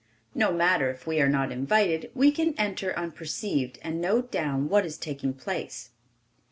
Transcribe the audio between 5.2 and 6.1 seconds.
place.